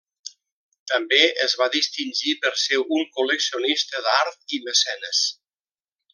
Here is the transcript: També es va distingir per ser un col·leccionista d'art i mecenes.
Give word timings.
També 0.91 1.19
es 1.45 1.53
va 1.59 1.67
distingir 1.75 2.33
per 2.45 2.53
ser 2.63 2.79
un 2.97 3.05
col·leccionista 3.19 4.03
d'art 4.09 4.57
i 4.59 4.61
mecenes. 4.71 5.23